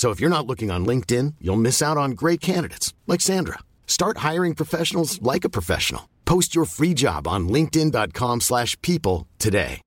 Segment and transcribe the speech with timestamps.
[0.00, 3.58] So if you're not looking on LinkedIn, you'll miss out on great candidates like Sandra.
[3.86, 6.08] Start hiring professionals like a professional.
[6.24, 9.82] Post your free job on linkedin.com/people today.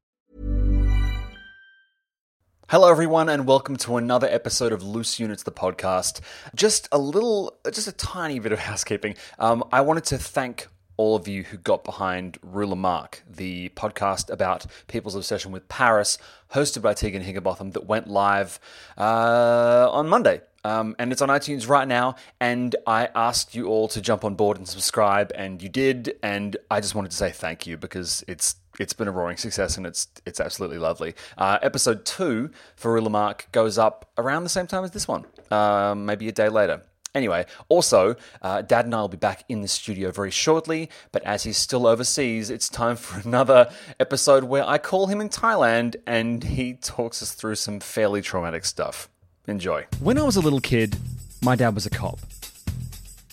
[2.70, 6.22] Hello, everyone, and welcome to another episode of Loose Units, the podcast.
[6.54, 9.16] Just a little, just a tiny bit of housekeeping.
[9.40, 14.30] Um, I wanted to thank all of you who got behind Ruler Mark, the podcast
[14.30, 16.18] about people's obsession with Paris,
[16.54, 18.60] hosted by Tegan Higginbotham, that went live
[18.98, 20.42] uh, on Monday.
[20.66, 22.16] Um, and it's on iTunes right now.
[22.40, 26.16] And I asked you all to jump on board and subscribe, and you did.
[26.24, 29.78] And I just wanted to say thank you because it's it's been a roaring success
[29.78, 31.16] and it's it's absolutely lovely.
[31.38, 35.26] Uh, episode two for Ruler Mark goes up around the same time as this one,
[35.52, 36.82] um, maybe a day later.
[37.16, 41.22] Anyway, also, uh, Dad and I will be back in the studio very shortly, but
[41.24, 43.70] as he's still overseas, it's time for another
[44.00, 48.66] episode where I call him in Thailand and he talks us through some fairly traumatic
[48.66, 49.10] stuff.
[49.48, 49.86] Enjoy.
[50.00, 50.98] When I was a little kid,
[51.44, 52.20] my dad was a cop.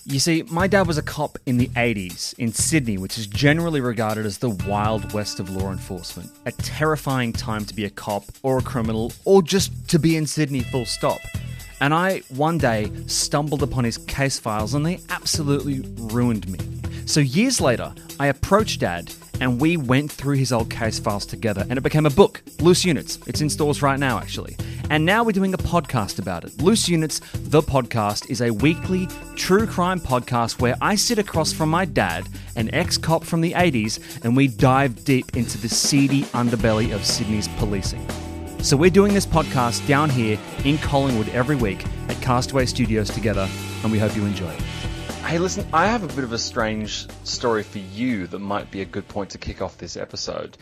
[0.04, 3.80] You see, my dad was a cop in the 80s in Sydney, which is generally
[3.80, 6.30] regarded as the wild west of law enforcement.
[6.46, 10.26] A terrifying time to be a cop or a criminal or just to be in
[10.26, 11.20] Sydney full stop.
[11.80, 16.58] And I, one day, stumbled upon his case files and they absolutely ruined me.
[17.06, 21.66] So years later, I approached Dad and we went through his old case files together
[21.68, 23.18] and it became a book, Loose Units.
[23.26, 24.56] It's in stores right now, actually.
[24.90, 26.60] And now we're doing a podcast about it.
[26.60, 31.70] Loose Units, the podcast, is a weekly true crime podcast where I sit across from
[31.70, 36.24] my dad, an ex cop from the 80s, and we dive deep into the seedy
[36.24, 38.04] underbelly of Sydney's policing.
[38.62, 43.48] So we're doing this podcast down here in Collingwood every week at Castaway Studios together,
[43.82, 44.60] and we hope you enjoy it.
[45.24, 48.82] Hey, listen, I have a bit of a strange story for you that might be
[48.82, 50.58] a good point to kick off this episode.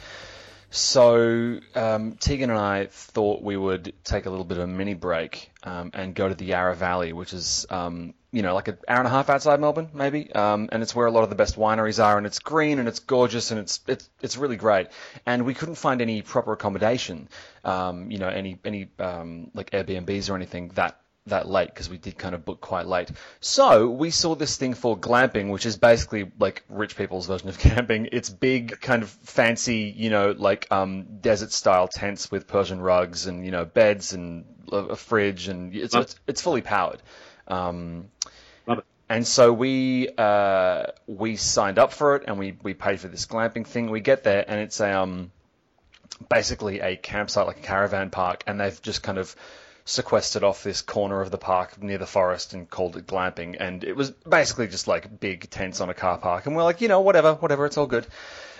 [0.70, 4.94] So, um, Tegan and I thought we would take a little bit of a mini
[4.94, 8.78] break um, and go to the Yarra Valley, which is, um, you know, like an
[8.86, 10.32] hour and a half outside Melbourne, maybe.
[10.32, 12.88] Um, and it's where a lot of the best wineries are, and it's green and
[12.88, 14.88] it's gorgeous and it's it's it's really great.
[15.24, 17.28] And we couldn't find any proper accommodation,
[17.64, 21.98] um, you know, any any um, like Airbnbs or anything that that late because we
[21.98, 23.10] did kind of book quite late.
[23.40, 27.58] So we saw this thing for glamping, which is basically like rich people's version of
[27.68, 28.08] camping.
[28.12, 33.26] It's big, kind of fancy, you know, like um, desert style tents with Persian rugs
[33.26, 37.02] and you know beds and a, fridge and it's it's, it's fully powered.
[37.46, 38.10] Um.
[39.08, 43.26] And so we uh, we signed up for it and we, we paid for this
[43.26, 43.90] glamping thing.
[43.90, 45.30] We get there and it's um,
[46.28, 49.34] basically a campsite like a caravan park, and they've just kind of
[49.84, 53.56] sequestered off this corner of the park near the forest and called it glamping.
[53.58, 56.44] And it was basically just like big tents on a car park.
[56.46, 58.06] And we're like, you know, whatever, whatever, it's all good.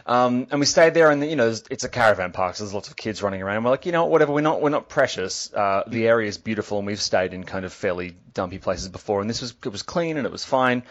[0.08, 2.88] Um, and we stayed there, and you know, it's a caravan park, so there's lots
[2.88, 3.62] of kids running around.
[3.62, 4.32] We're like, you know, whatever.
[4.32, 5.52] We're not, we're not precious.
[5.52, 9.20] Uh, the area is beautiful, and we've stayed in kind of fairly dumpy places before,
[9.20, 10.82] and this was, it was clean and it was fine.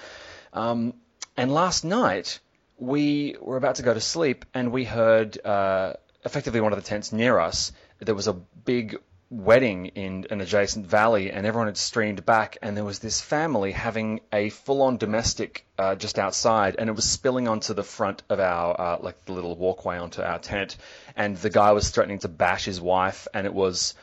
[0.53, 0.93] Um,
[1.35, 2.39] and last night
[2.77, 6.87] we were about to go to sleep, and we heard uh, effectively one of the
[6.87, 7.71] tents near us.
[7.99, 8.97] There was a big
[9.29, 13.71] wedding in an adjacent valley, and everyone had streamed back, and there was this family
[13.71, 18.39] having a full-on domestic uh, just outside, and it was spilling onto the front of
[18.39, 20.77] our uh, like the little walkway onto our tent,
[21.15, 23.95] and the guy was threatening to bash his wife, and it was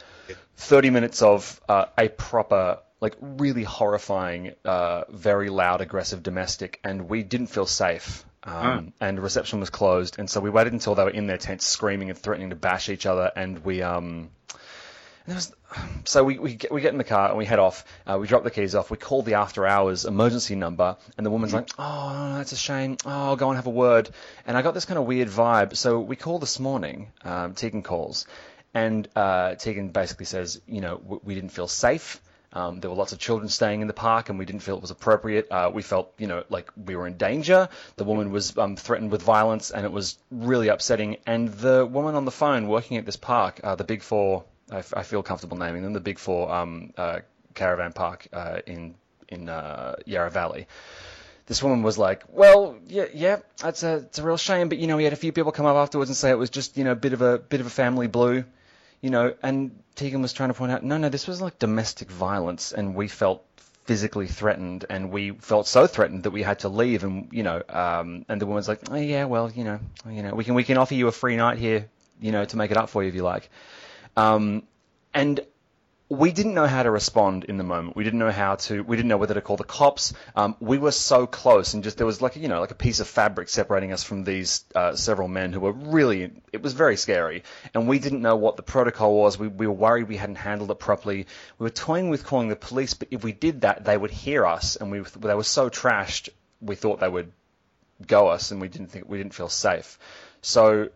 [0.56, 7.08] 30 minutes of uh, a proper like really horrifying, uh, very loud, aggressive domestic, and
[7.08, 8.24] we didn't feel safe.
[8.44, 11.66] Um, And reception was closed, and so we waited until they were in their tents
[11.66, 14.30] screaming and threatening to bash each other, and we um,
[15.32, 15.52] was,
[16.04, 17.84] so we, we, get, we get in the car and we head off.
[18.06, 18.90] Uh, we drop the keys off.
[18.90, 22.98] We call the after hours emergency number, and the woman's like, "Oh, that's a shame.
[23.06, 24.10] Oh, I'll go and have a word."
[24.46, 25.76] And I got this kind of weird vibe.
[25.76, 27.12] So we call this morning.
[27.22, 28.26] Um, Tegan calls,
[28.74, 32.20] and uh, Tegan basically says, "You know, w- we didn't feel safe."
[32.52, 34.80] Um, there were lots of children staying in the park, and we didn't feel it
[34.82, 35.50] was appropriate.
[35.50, 37.68] Uh, we felt, you know, like we were in danger.
[37.96, 41.16] The woman was um, threatened with violence, and it was really upsetting.
[41.26, 45.02] And the woman on the phone working at this park, uh, the Big Four, I,
[45.02, 47.20] feel comfortable naming them, the Big Four um, uh,
[47.54, 48.94] caravan park uh, in
[49.28, 50.66] in uh, Yarra Valley
[51.46, 54.86] this woman was like, "Well, yeah, yeah, that's a it's a real shame, but you
[54.86, 56.84] know, we had a few people come up afterwards and say it was just you
[56.84, 58.44] know a bit of a bit of a family blue,
[59.00, 62.10] you know." And Tegan was trying to point out, no, no, this was like domestic
[62.10, 63.44] violence, and we felt
[63.84, 67.62] physically threatened, and we felt so threatened that we had to leave, and you know,
[67.68, 70.64] um, and the woman's like, "Oh yeah, well, you know, you know, we can we
[70.64, 71.88] can offer you a free night here,
[72.20, 73.50] you know, to make it up for you if you like."
[74.16, 74.62] Um,
[75.12, 75.40] and
[76.10, 77.96] we didn't know how to respond in the moment.
[77.96, 78.82] We didn't know how to.
[78.82, 80.12] We didn't know whether to call the cops.
[80.36, 83.00] Um, we were so close, and just there was like you know like a piece
[83.00, 86.30] of fabric separating us from these uh, several men who were really.
[86.52, 89.38] It was very scary, and we didn't know what the protocol was.
[89.38, 91.26] We, we were worried we hadn't handled it properly.
[91.58, 94.44] We were toying with calling the police, but if we did that, they would hear
[94.46, 96.28] us, and we they were so trashed.
[96.60, 97.32] We thought they would
[98.06, 99.98] go us, and we didn't think we didn't feel safe.
[100.42, 100.90] So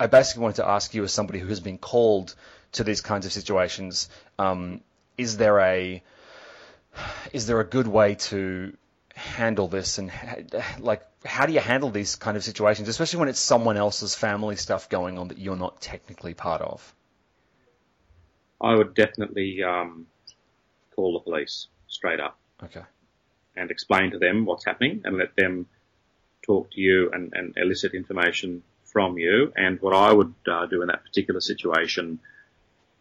[0.00, 2.34] I basically wanted to ask you, as somebody who has been called
[2.72, 4.80] to these kinds of situations, um,
[5.16, 6.02] is there a
[7.32, 8.76] is there a good way to
[9.14, 10.12] handle this and
[10.78, 14.56] like how do you handle these kind of situations, especially when it's someone else's family
[14.56, 16.94] stuff going on that you're not technically part of?
[18.60, 20.06] I would definitely um,
[20.94, 22.38] call the police straight up.
[22.62, 22.82] Okay.
[23.56, 25.66] And explain to them what's happening and let them
[26.42, 29.52] talk to you and, and elicit information from you.
[29.56, 32.20] And what I would uh, do in that particular situation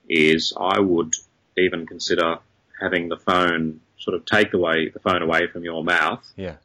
[0.07, 1.13] is I would
[1.57, 2.39] even consider
[2.79, 6.57] having the phone sort of take away the phone away from your mouth Yeah.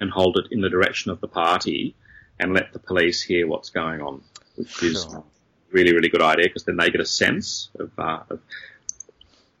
[0.00, 1.94] and hold it in the direction of the party
[2.38, 4.22] and let the police hear what's going on,
[4.56, 5.24] which is Sure.
[5.72, 8.40] really, really good idea because then they get a sense of, uh, of,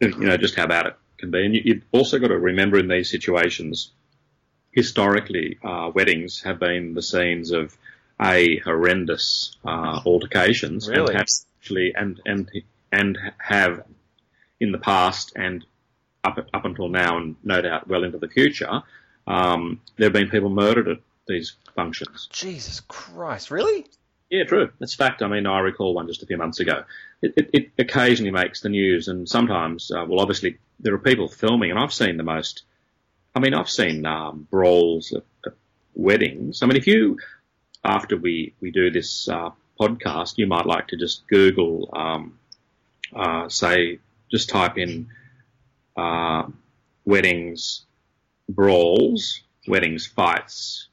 [0.00, 1.44] you know, just how bad it can be.
[1.44, 3.90] And you, you've also got to remember in these situations,
[4.72, 7.76] historically, uh, weddings have been the scenes of
[8.20, 11.14] a horrendous uh, altercations Really?
[11.14, 12.50] and actually and and
[12.92, 13.84] and have
[14.60, 15.64] in the past and
[16.24, 18.82] up up until now and no doubt well into the future,
[19.26, 22.28] um, there have been people murdered at these functions.
[22.32, 23.86] Jesus Christ, really?
[24.30, 24.70] Yeah, true.
[24.78, 25.22] That's fact.
[25.22, 26.84] I mean, I recall one just a few months ago.
[27.20, 31.28] It, it, it occasionally makes the news, and sometimes, uh, well, obviously, there are people
[31.28, 32.62] filming, and I've seen the most.
[33.34, 35.54] I mean, I've seen um, brawls at, at
[35.94, 36.62] weddings.
[36.62, 37.18] I mean, if you,
[37.84, 39.50] after we we do this uh,
[39.80, 42.38] podcast, you might like to just Google, um,
[43.14, 43.98] uh, say,
[44.30, 45.08] just type in
[45.96, 46.44] uh,
[47.04, 47.82] weddings
[48.48, 50.88] brawls, weddings fights,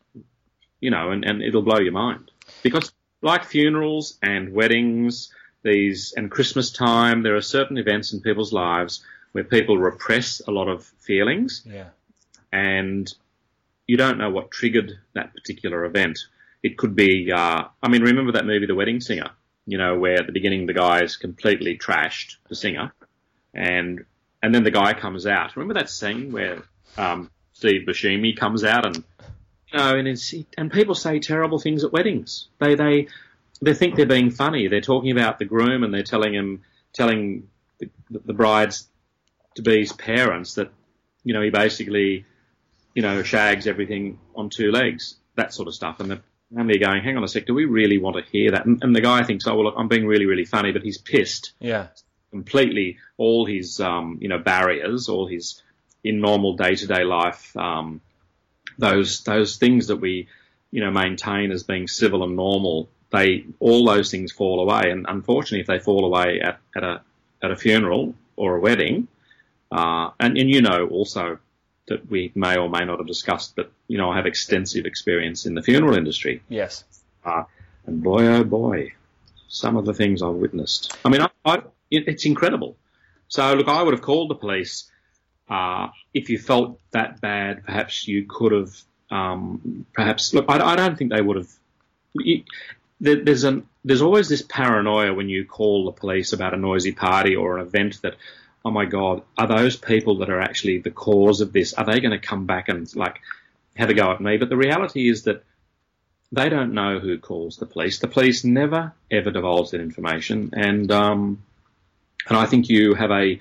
[0.79, 2.31] you know, and, and it'll blow your mind
[2.63, 2.91] because
[3.21, 5.33] like funerals and weddings,
[5.63, 10.51] these and Christmas time, there are certain events in people's lives where people repress a
[10.51, 11.89] lot of feelings Yeah.
[12.51, 13.11] and
[13.87, 16.19] you don't know what triggered that particular event.
[16.63, 19.29] It could be, uh, I mean, remember that movie, The Wedding Singer,
[19.67, 22.91] you know, where at the beginning the guy is completely trashed, the singer,
[23.53, 24.03] and,
[24.41, 25.55] and then the guy comes out.
[25.55, 26.63] Remember that scene where,
[26.97, 29.03] um, Steve Buscemi comes out and,
[29.71, 32.47] you know, and and people say terrible things at weddings.
[32.59, 33.07] They, they,
[33.61, 34.67] they think they're being funny.
[34.67, 36.61] They're talking about the groom and they're telling him,
[36.93, 37.49] telling
[37.79, 38.87] the, the bride's
[39.55, 40.71] to be's parents that,
[41.23, 42.25] you know, he basically,
[42.93, 45.99] you know, shags everything on two legs, that sort of stuff.
[45.99, 46.21] And the
[46.55, 48.65] family are going, hang on a sec, do we really want to hear that?
[48.65, 50.97] And, and the guy thinks, oh, well, look, I'm being really, really funny, but he's
[50.97, 51.87] pissed Yeah.
[52.31, 55.61] completely all his, um, you know, barriers, all his,
[56.03, 58.01] in normal day to day life, um,
[58.77, 60.27] those, those things that we,
[60.71, 64.91] you know, maintain as being civil and normal, they, all those things fall away.
[64.91, 67.01] And unfortunately, if they fall away at, at a,
[67.41, 69.07] at a funeral or a wedding,
[69.71, 71.39] uh, and, and you know also
[71.87, 75.45] that we may or may not have discussed, but, you know, I have extensive experience
[75.45, 76.41] in the funeral industry.
[76.49, 76.83] Yes.
[77.23, 77.43] Uh,
[77.85, 78.93] and boy, oh boy,
[79.47, 80.97] some of the things I've witnessed.
[81.05, 81.55] I mean, I, I,
[81.89, 82.75] it, it's incredible.
[83.29, 84.91] So, look, I would have called the police.
[85.49, 88.75] Uh, if you felt that bad, perhaps you could have,
[89.09, 91.51] um, perhaps, look, I, I don't think they would have.
[92.13, 92.43] You,
[92.99, 96.91] there, there's an, there's always this paranoia when you call the police about a noisy
[96.91, 98.15] party or an event that,
[98.65, 101.73] oh my God, are those people that are actually the cause of this?
[101.73, 103.21] Are they going to come back and like
[103.75, 104.37] have a go at me?
[104.37, 105.43] But the reality is that
[106.31, 107.99] they don't know who calls the police.
[107.99, 111.43] The police never ever divulge that information, and um,
[112.27, 113.39] and I think you have a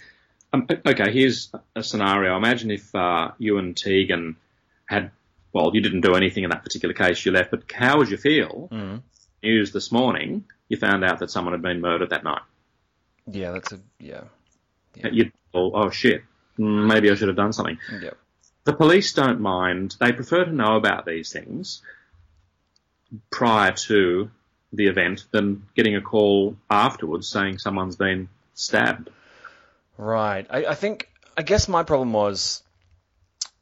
[0.53, 1.13] um, okay.
[1.13, 2.37] Here's a scenario.
[2.37, 4.37] Imagine if uh, you and Tegan
[4.87, 5.11] had
[5.53, 7.25] well, you didn't do anything in that particular case.
[7.25, 8.69] You left, but how would you feel?
[8.71, 9.03] Mm.
[9.43, 12.43] News this morning, you found out that someone had been murdered that night.
[13.27, 14.25] Yeah, that's a yeah.
[15.11, 16.23] You'd oh, oh shit.
[16.59, 17.79] "Mm, maybe I should have done something.
[18.01, 18.17] Yep.
[18.65, 19.97] The police don't mind.
[20.01, 21.83] They prefer to know about these things
[23.31, 24.31] prior to
[24.73, 29.11] the event than getting a call afterwards saying someone's been stabbed.
[29.97, 30.47] Right.
[30.51, 32.63] I, I think, I guess my problem was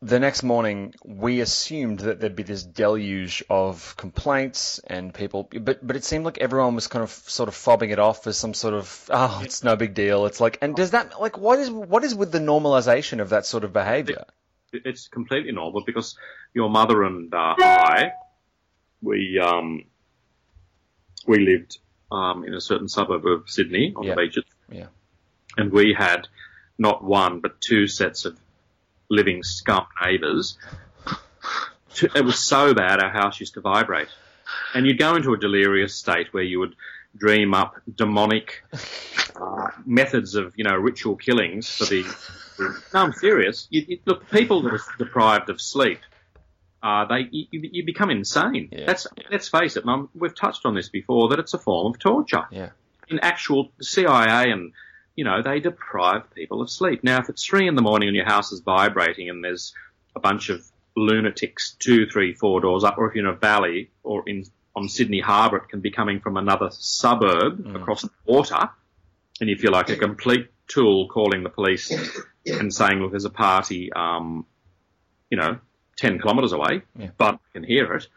[0.04, 5.84] the next morning we assumed that there'd be this deluge of complaints and people, but
[5.86, 8.52] but it seemed like everyone was kind of sort of fobbing it off as some
[8.54, 10.26] sort of oh, it's no big deal.
[10.26, 13.46] It's like, and does that like what is what is with the normalization of that
[13.46, 14.24] sort of behaviour?
[14.72, 16.16] It's completely normal because
[16.52, 18.12] your mother and uh, I,
[19.00, 19.84] we um,
[21.26, 21.78] we lived
[22.12, 24.14] um, in a certain suburb of Sydney on Yeah.
[24.16, 24.86] the beaches, Yeah.
[25.56, 26.28] and we had
[26.76, 28.36] not one but two sets of
[29.14, 30.58] living scum neighbours.
[32.02, 34.08] It was so bad our house used to vibrate,
[34.74, 36.74] and you'd go into a delirious state where you would
[37.16, 38.64] dream up demonic
[39.40, 42.02] uh, methods of you know ritual killings for the.
[42.58, 43.68] no, I'm serious.
[43.70, 46.00] You, you, look, people that are deprived of sleep,
[46.82, 48.70] uh, they you, you become insane.
[48.72, 48.86] Yeah.
[48.86, 49.84] That's let's face it.
[49.86, 52.70] I'm, we've touched on this before that it's a form of torture Yeah.
[53.08, 54.72] in actual CIA and
[55.16, 57.04] you know they deprive people of sleep.
[57.04, 59.72] Now, if it's three in the morning and your house is vibrating and there's
[60.16, 60.64] a bunch of
[60.96, 64.44] lunatics two, three, four doors up, or if you're in a valley or in
[64.76, 68.70] on Sydney Harbour, it can be coming from another suburb across the water,
[69.40, 71.92] and you feel like a complete tool calling the police
[72.46, 74.46] and saying, "Look, there's a party, um,
[75.30, 75.58] you know,
[75.96, 77.10] ten kilometres away, Yeah.
[77.16, 78.08] but I can hear it."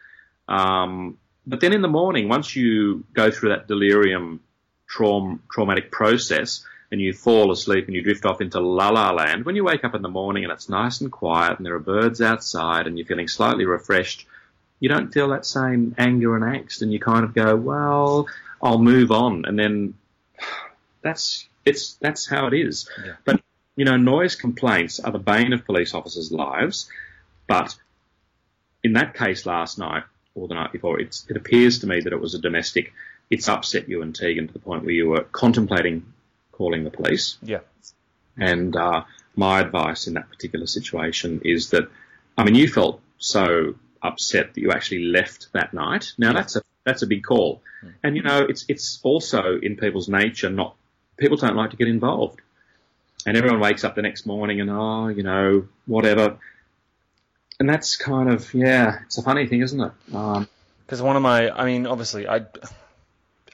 [0.48, 4.39] Um, but then in the morning, once you go through that delirium
[4.88, 9.46] traum- traumatic process and you fall asleep and you drift off into la la land,
[9.46, 11.79] when you wake up in the morning and it's nice and quiet and there are
[11.79, 14.25] birds outside and you're feeling slightly refreshed,
[14.79, 18.27] you don't feel that same anger and angst and you kind of go, well,
[18.62, 19.46] I'll move on.
[19.46, 19.96] And then
[21.01, 22.89] that's, it's, that's how it is.
[23.03, 23.13] Yeah.
[23.25, 23.41] But,
[23.75, 26.89] you know, noise complaints are the bane of police officers' lives.
[27.48, 27.75] But
[28.84, 30.03] in that case last night
[30.36, 32.94] or the night before, it's, it appears to me that it was a domestic.
[33.29, 36.13] It's upset you and Tegan to the point where you were contemplating
[36.57, 37.37] calling the police.
[37.41, 37.59] Yeah.
[38.37, 39.03] And uh,
[39.35, 41.89] my advice in that particular situation is that,
[42.37, 46.13] I mean, you felt so upset that you actually left that night.
[46.17, 47.61] Now that's a that's a big call,
[48.03, 50.75] and you know it's it's also in people's nature not
[51.17, 52.39] people don't like to get involved,
[53.25, 56.37] and everyone wakes up the next morning and oh you know whatever,
[57.59, 59.91] and that's kind of yeah it's a funny thing isn't it?
[60.13, 60.47] Um,
[60.87, 62.45] Because one of my, I mean, obviously, I,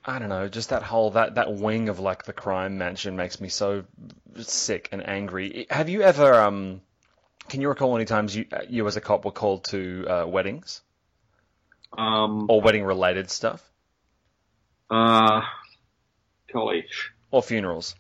[0.06, 3.40] I don't know, just that whole that that wing of like the crime mansion makes
[3.40, 3.86] me so
[4.38, 5.66] sick and angry.
[5.70, 6.82] Have you ever, um,
[7.48, 10.82] can you recall any times you you as a cop were called to uh, weddings
[11.98, 13.64] um, or wedding related stuff
[14.90, 15.42] uh,
[16.52, 17.12] college.
[17.32, 17.96] or funerals,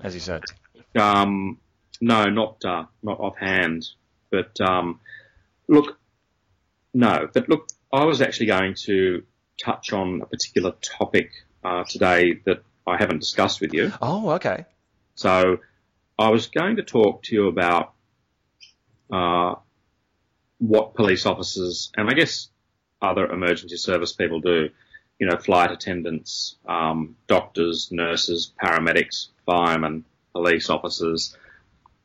[0.00, 0.44] as you said?
[0.96, 1.58] Um,
[2.00, 3.84] no, not uh, not offhand,
[4.30, 5.00] but um,
[5.66, 5.98] look,
[6.94, 9.24] no, but look, I was actually going to
[9.62, 11.32] touch on a particular topic
[11.64, 13.92] uh, today that I haven't discussed with you.
[14.00, 14.64] Oh, okay.
[15.14, 15.58] So
[16.18, 17.92] I was going to talk to you about
[19.12, 19.54] uh,
[20.58, 22.48] what police officers and I guess
[23.02, 24.70] other emergency service people do.
[25.18, 31.34] You know, flight attendants, um, doctors, nurses, paramedics, firemen, police officers.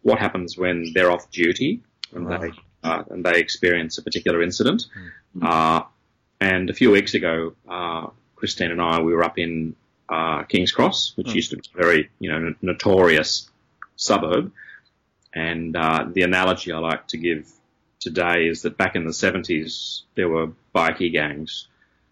[0.02, 1.82] What happens when they're off duty
[2.14, 2.52] and they
[2.84, 4.84] uh, and they experience a particular incident?
[5.42, 5.82] Uh,
[6.42, 9.76] and a few weeks ago, uh, Christine and I we were up in
[10.10, 13.50] uh, King's Cross, which used to be a very you know notorious
[13.96, 14.52] suburb.
[15.34, 17.50] And uh, the analogy I like to give
[18.02, 21.68] today is that back in the 70s, there were bikie gangs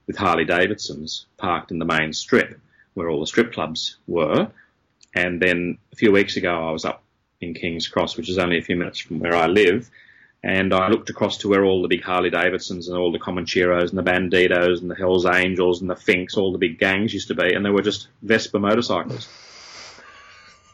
[0.07, 2.57] with Harley Davidsons parked in the main strip
[2.93, 4.49] where all the strip clubs were.
[5.13, 7.03] And then a few weeks ago, I was up
[7.41, 9.89] in King's Cross, which is only a few minutes from where I live.
[10.41, 13.89] And I looked across to where all the big Harley Davidsons and all the Comancheros
[13.89, 17.27] and the Bandidos and the Hells Angels and the Finks, all the big gangs used
[17.27, 19.27] to be, and they were just Vespa motorcycles.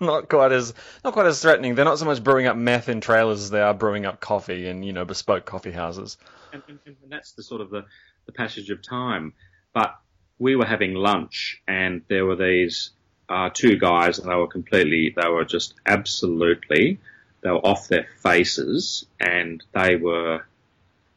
[0.01, 0.74] Not quite as
[1.05, 1.75] not quite as threatening.
[1.75, 4.67] They're not so much brewing up meth in trailers as they are brewing up coffee
[4.67, 6.17] in you know bespoke coffee houses.
[6.51, 7.86] and, and, and that's the sort of the,
[8.25, 9.31] the passage of time.
[9.72, 9.95] But
[10.38, 12.91] we were having lunch, and there were these
[13.29, 17.00] uh, two guys, and they were completely, they were just absolutely,
[17.45, 20.43] they were off their faces, and they were,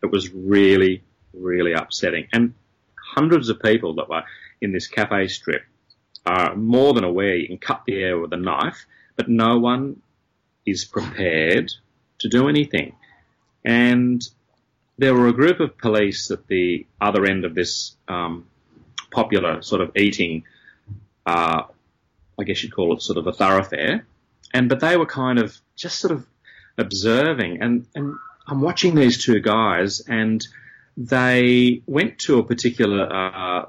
[0.03, 2.29] it was really, really upsetting.
[2.35, 2.53] And
[3.15, 4.25] hundreds of people that were
[4.61, 5.63] in this cafe strip
[6.27, 8.85] are more than aware you can cut the air with a knife,
[9.17, 10.03] but no one
[10.67, 11.73] is prepared
[12.19, 12.95] to do anything.
[13.65, 14.21] And
[14.99, 18.45] there were a group of police at the other end of this um,
[19.11, 20.45] popular sort of eating,
[21.25, 21.63] uh,
[22.39, 24.05] I guess you'd call it sort of a thoroughfare,
[24.55, 26.27] and but they were kind of just sort of
[26.77, 28.15] observing, and and
[28.47, 30.47] I'm watching these two guys, and
[30.97, 33.67] they went to a particular uh,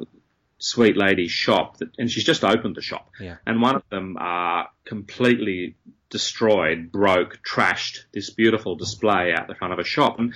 [0.58, 3.36] sweet lady's shop, that, and she's just opened the shop, Yeah.
[3.46, 5.76] and one of them uh, completely
[6.10, 10.34] destroyed, broke, trashed this beautiful display out the front of a shop, and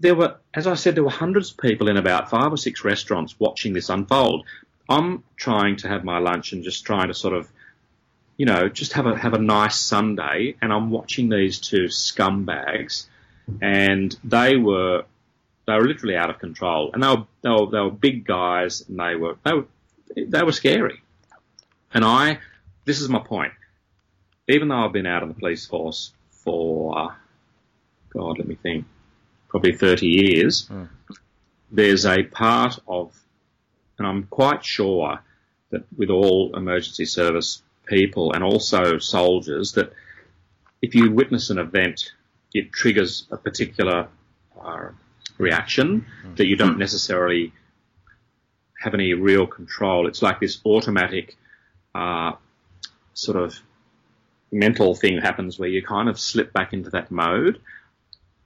[0.00, 2.84] there were, as I said, there were hundreds of people in about five or six
[2.84, 4.44] restaurants watching this unfold.
[4.88, 7.48] I'm trying to have my lunch and just trying to sort of,
[8.36, 13.06] you know, just have a have a nice Sunday, and I'm watching these two scumbags,
[13.60, 15.04] and they were
[15.66, 18.84] they were literally out of control, and they were they were, they were big guys,
[18.88, 19.66] and they were they were
[20.16, 21.00] they were scary,
[21.92, 22.40] and I
[22.84, 23.52] this is my point.
[24.48, 27.16] Even though I've been out of the police force for,
[28.10, 28.84] God, let me think,
[29.48, 30.84] probably 30 years, hmm.
[31.70, 33.18] there's a part of,
[33.98, 35.20] and I'm quite sure
[35.70, 39.92] that with all emergency service people and also soldiers, that
[40.82, 42.12] if you witness an event,
[42.52, 44.08] it triggers a particular
[44.60, 44.88] uh,
[45.38, 47.52] reaction that you don't necessarily
[48.80, 50.06] have any real control.
[50.06, 51.36] It's like this automatic
[51.94, 52.32] uh,
[53.14, 53.58] sort of
[54.52, 57.60] mental thing happens where you kind of slip back into that mode.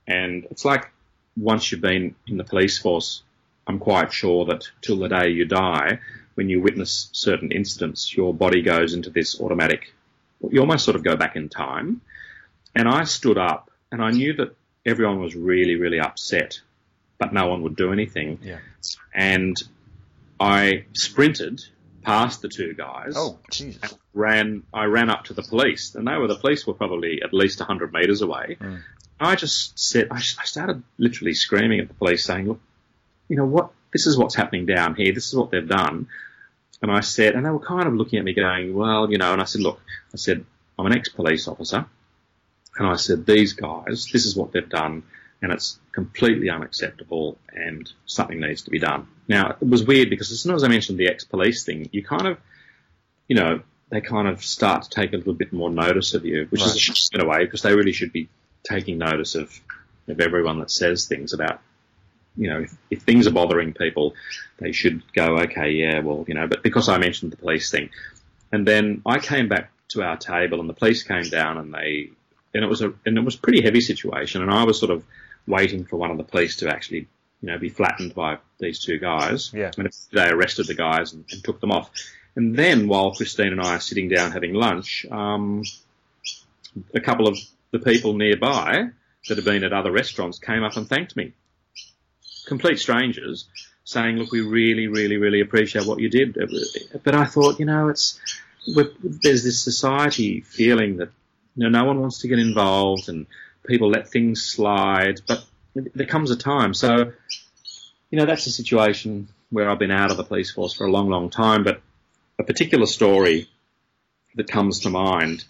[0.06, 0.90] And it's like
[1.36, 3.22] once you've been in the police force,
[3.66, 5.98] I'm quite sure that till the day you die,
[6.38, 9.92] when you witness certain incidents, your body goes into this automatic,
[10.48, 12.00] you almost sort of go back in time.
[12.76, 14.54] And I stood up and I knew that
[14.86, 16.60] everyone was really, really upset,
[17.18, 18.38] but no one would do anything.
[18.40, 18.58] Yeah.
[19.12, 19.60] And
[20.38, 21.64] I sprinted
[22.02, 23.94] past the two guys Oh, Jesus.
[24.14, 27.34] ran I ran up to the police, and they were the police were probably at
[27.34, 28.56] least hundred meters away.
[28.60, 28.76] Hmm.
[29.18, 32.60] I just said I, I started literally screaming at the police, saying, "Look,
[33.28, 33.72] you know what?
[33.92, 35.12] This is what's happening down here.
[35.12, 36.06] This is what they've done."
[36.80, 39.32] And I said, and they were kind of looking at me, going, "Well, you know."
[39.32, 39.80] And I said, "Look,
[40.14, 40.44] I said
[40.78, 41.86] I'm an ex-police officer,
[42.76, 45.02] and I said these guys, this is what they've done."
[45.40, 49.06] And it's completely unacceptable, and something needs to be done.
[49.28, 52.26] Now, it was weird because as soon as I mentioned the ex-police thing, you kind
[52.26, 52.38] of
[53.28, 56.46] you know, they kind of start to take a little bit more notice of you,
[56.50, 58.28] which is a shame in a way because they really should be
[58.64, 59.60] taking notice of,
[60.08, 61.60] of everyone that says things about,
[62.38, 64.14] you know, if, if things are bothering people,
[64.58, 67.90] they should go, okay, yeah, well, you know, but because I mentioned the police thing.
[68.52, 72.10] And then I came back to our table and the police came down and they,
[72.54, 74.90] and it was a, and it was a pretty heavy situation and I was sort
[74.90, 75.04] of
[75.46, 77.08] waiting for one of the police to actually,
[77.42, 79.52] you know, be flattened by these two guys.
[79.52, 79.72] Yeah.
[79.76, 81.90] And they arrested the guys and, and took them off.
[82.36, 85.64] And then while Christine and I are sitting down having lunch, um,
[86.94, 87.36] a couple of
[87.72, 88.90] the people nearby
[89.28, 91.32] that had been at other restaurants came up and thanked me.
[92.48, 93.46] Complete strangers
[93.84, 96.36] saying, look, we really, really, really appreciate what you did.
[97.04, 98.18] But I thought, you know, it's,
[98.66, 101.10] there's this society feeling that,
[101.56, 103.26] you know, no one wants to get involved and
[103.66, 106.74] people let things slide, but there comes a time.
[106.74, 107.12] So,
[108.10, 110.90] you know, that's a situation where I've been out of the police force for a
[110.90, 111.80] long, long time, but
[112.38, 113.48] a particular story
[114.34, 115.44] that comes to mind.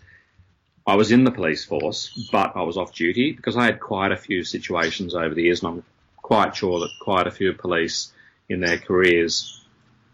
[0.86, 4.10] I was in the police force, but I was off duty because I had quite
[4.10, 5.82] a few situations over the years, and I'm
[6.28, 8.12] quite sure that quite a few police
[8.50, 9.64] in their careers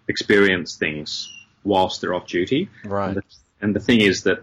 [0.09, 1.09] experience things
[1.65, 2.69] whilst they're off duty.
[2.85, 3.09] Right.
[3.09, 3.23] And the,
[3.63, 4.39] and the thing is that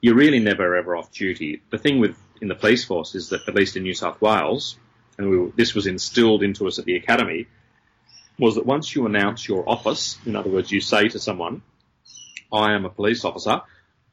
[0.00, 1.60] you're really never ever off duty.
[1.70, 4.76] The thing with in the police force is that at least in New South Wales,
[5.18, 7.46] and we, were- this was instilled into us at the academy,
[8.38, 11.62] was that once you announce your office, in other words, you say to someone,
[12.52, 13.60] I am a police officer,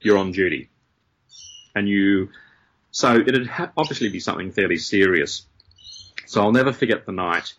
[0.01, 0.69] you're on duty.
[1.75, 2.29] And you,
[2.91, 5.45] so it'd ha- obviously be something fairly serious.
[6.29, 7.55] So I'll never forget the night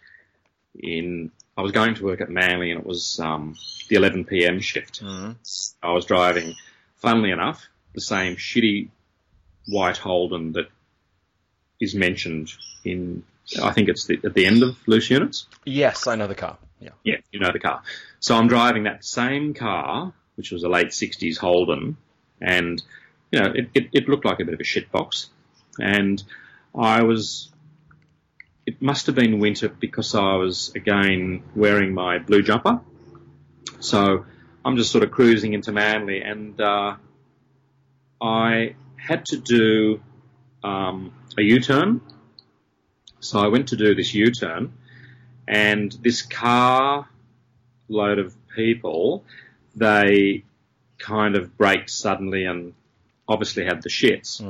[0.79, 3.57] in, I was going to work at Manly and it was, um,
[3.89, 4.61] the 11 p.m.
[4.61, 5.03] shift.
[5.83, 6.55] I was driving,
[6.95, 8.91] funnily enough, the same shitty
[9.67, 10.69] white Holden that
[11.81, 12.53] is mentioned
[12.85, 13.25] in,
[13.61, 15.49] I think it's the, at the end of Loose Units.
[15.65, 16.57] Yes, I know the car.
[16.79, 16.91] Yeah.
[17.03, 17.83] Yeah, you know the car.
[18.21, 21.97] So I'm driving that same car, which was a late 60s Holden,
[22.41, 22.81] and,
[23.33, 25.27] you know, it, it, it looked like a bit of a shitbox.
[25.81, 26.23] And
[26.73, 27.51] I was,
[28.67, 32.81] it must have been winter because I was, again, wearing my blue jumper.
[33.81, 34.27] So
[34.65, 36.97] I'm just sort of cruising into Manly, and uh,
[38.21, 40.01] I had to do
[40.63, 42.01] um, a U-turn.
[43.21, 44.73] So I went to do this U-turn,
[45.49, 47.09] and this car
[47.89, 49.25] load of people,
[49.75, 50.45] they
[50.99, 52.75] kind of braked suddenly and
[53.27, 54.41] obviously had the shits.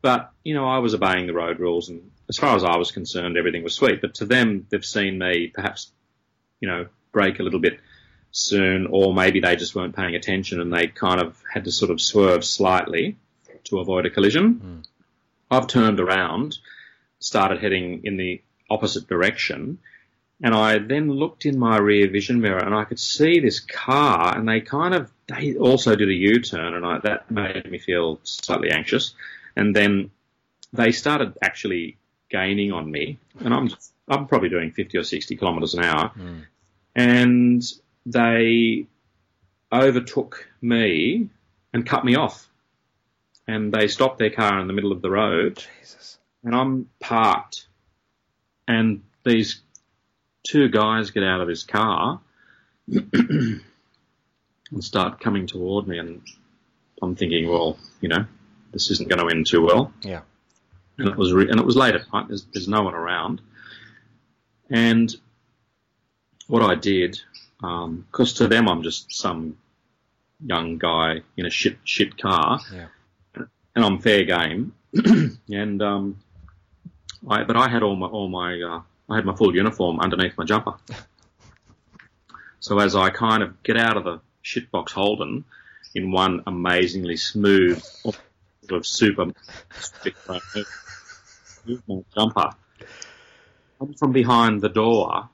[0.00, 2.90] But, you know, I was obeying the road rules and as far as I was
[2.90, 4.00] concerned, everything was sweet.
[4.00, 5.90] But to them, they've seen me perhaps,
[6.60, 7.80] you know, brake a little bit
[8.32, 11.90] soon, or maybe they just weren't paying attention and they kind of had to sort
[11.90, 13.16] of swerve slightly
[13.64, 14.54] to avoid a collision.
[14.54, 14.80] Hmm.
[15.50, 16.58] I've turned around,
[17.18, 19.78] started heading in the opposite direction,
[20.42, 24.36] and I then looked in my rear vision mirror and I could see this car,
[24.36, 28.20] and they kind of they also did a U-turn, and I, that made me feel
[28.22, 29.14] slightly anxious.
[29.56, 30.10] And then
[30.72, 31.96] they started actually
[32.36, 33.70] gaining on me, and I'm
[34.08, 36.40] I'm probably doing 50 or 60 kilometres an hour, hmm.
[36.94, 37.62] and
[38.04, 38.86] they
[39.72, 41.30] overtook me
[41.72, 42.46] and cut me off,
[43.48, 46.18] and they stopped their car in the middle of the road, Jesus.
[46.44, 47.66] and I'm parked,
[48.68, 49.62] and these
[50.42, 52.20] two guys get out of his car
[52.88, 53.62] and
[54.80, 56.20] start coming toward me, and
[57.00, 58.26] I'm thinking, well, you know,
[58.72, 59.92] this isn't going to end too well.
[60.02, 60.20] Yeah.
[60.98, 62.28] And it was re- and it was late at night.
[62.28, 63.40] There's, there's no one around,
[64.70, 65.14] and
[66.46, 67.18] what I did,
[67.60, 69.56] because to them I'm just some
[70.44, 72.86] young guy in a shit shit car, Yeah.
[73.74, 74.72] and I'm fair game,
[75.48, 76.18] and um,
[77.28, 80.36] I but I had all my all my uh, I had my full uniform underneath
[80.38, 80.74] my jumper,
[82.60, 85.44] so as I kind of get out of the shitbox Holden
[85.94, 87.82] in one amazingly smooth
[88.68, 89.32] sort of super
[92.14, 92.50] jumper.
[93.78, 95.28] Come from behind the door.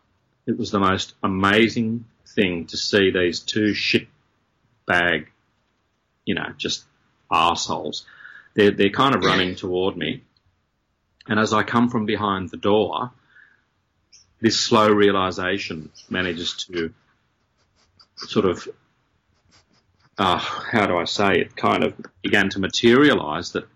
[0.47, 4.09] It was the most amazing thing to see these two shit
[4.87, 5.31] bag,
[6.25, 6.85] you know, just
[7.31, 8.05] assholes.
[8.55, 10.23] They're, they're kind of running toward me.
[11.27, 13.13] And as I come from behind the door,
[14.41, 16.93] this slow realization manages to
[18.17, 18.69] sort of,
[20.23, 23.67] uh, how do I say it, kind of began to materialize that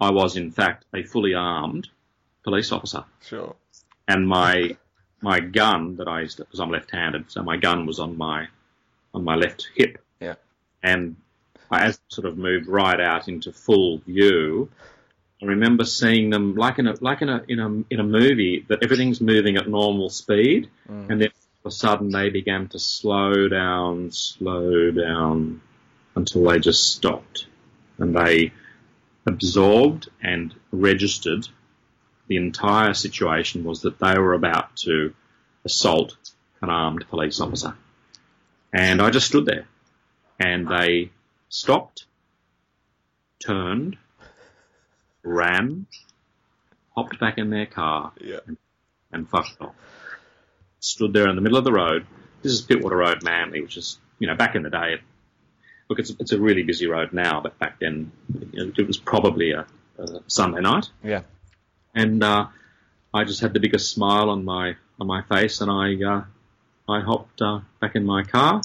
[0.00, 1.88] I was in fact a fully armed
[2.44, 3.54] police officer, Sure.
[4.08, 4.76] and my
[5.22, 8.46] my gun that I used because I'm left-handed, so my gun was on my
[9.14, 10.34] on my left hip, Yeah.
[10.82, 11.16] and
[11.70, 14.68] I as sort of moved right out into full view.
[15.42, 18.64] I remember seeing them like in a like in a in a in a movie
[18.68, 22.78] that everything's moving at normal speed, and then all of a sudden they began to
[22.78, 25.60] slow down, slow down,
[26.16, 27.46] until they just stopped,
[27.98, 28.52] and they
[29.26, 31.48] absorbed and registered
[32.28, 35.14] the entire situation was that they were about to
[35.64, 36.16] assault
[36.60, 37.76] an armed police officer.
[38.72, 39.66] And I just stood there.
[40.40, 41.10] And they
[41.48, 42.04] stopped,
[43.44, 43.96] turned,
[45.22, 45.86] ran,
[46.94, 48.40] hopped back in their car, Yeah.
[49.12, 49.74] and fucked off.
[50.80, 52.06] Stood there in the middle of the road.
[52.42, 55.00] This is Pittwater Road, Manly, which is, you know, back in the day,
[55.88, 58.12] look, it's, it's a really busy road now, but back then
[58.52, 59.66] you know, it was probably a,
[59.98, 60.88] a Sunday night.
[61.02, 61.22] Yeah.
[61.94, 62.46] And uh,
[63.14, 66.24] I just had the biggest smile on my on my face, and I uh,
[66.88, 68.60] I hopped uh, back in my car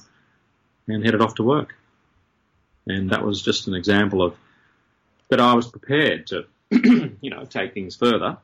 [0.87, 1.75] and headed off to work.
[2.87, 4.35] And that was just an example of
[5.29, 8.37] that I was prepared to, you know, take things further.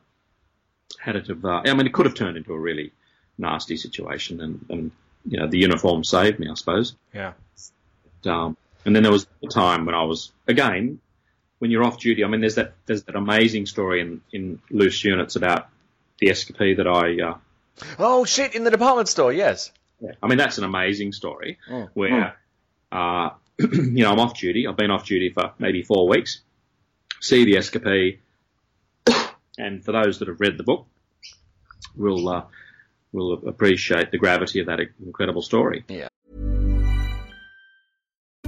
[1.00, 2.94] Had it have, uh, I mean, it could have turned into a really
[3.38, 4.92] nasty situation, and, and
[5.26, 6.96] you know, the uniform saved me, I suppose.
[7.13, 7.34] Yeah.
[8.26, 8.56] Um,
[8.88, 11.00] and then there was a time when I was again,
[11.60, 12.23] when you're off duty.
[12.23, 15.67] I mean, there's that there's that amazing story in in loose units about
[16.19, 17.32] the escapee that I.
[17.32, 17.38] Uh,
[18.00, 18.56] Oh shit!
[18.56, 19.71] In the department store, yes.
[20.00, 20.13] Yeah.
[20.23, 21.89] I mean, that's an amazing story oh.
[21.93, 22.38] where,
[22.91, 24.65] uh, you know, I'm off duty.
[24.67, 26.41] I've been off duty for maybe four weeks.
[27.19, 28.17] See the escapee,
[29.60, 30.88] and for those that have read the book,
[31.95, 32.43] will uh,
[33.12, 35.84] will appreciate the gravity of that incredible story.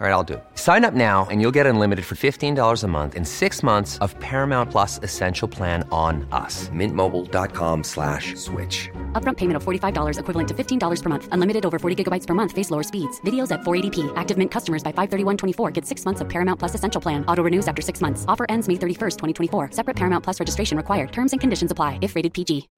[0.00, 0.40] All right, I'll do.
[0.54, 4.16] Sign up now and you'll get unlimited for $15 a month in six months of
[4.20, 6.68] Paramount Plus Essential Plan on us.
[6.68, 8.88] Mintmobile.com slash switch.
[9.14, 11.28] Upfront payment of $45 equivalent to $15 per month.
[11.32, 12.52] Unlimited over 40 gigabytes per month.
[12.52, 13.20] Face lower speeds.
[13.22, 14.12] Videos at 480p.
[14.14, 17.24] Active Mint customers by 531.24 get six months of Paramount Plus Essential Plan.
[17.26, 18.24] Auto renews after six months.
[18.28, 19.70] Offer ends May 31st, 2024.
[19.72, 21.10] Separate Paramount Plus registration required.
[21.10, 22.68] Terms and conditions apply if rated PG.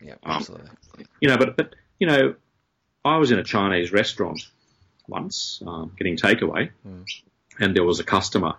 [0.00, 0.70] Yeah, Um, absolutely.
[1.20, 2.34] you know, but but you know,
[3.04, 4.46] I was in a Chinese restaurant
[5.08, 6.70] once um, getting takeaway,
[7.58, 8.54] and there was a customer,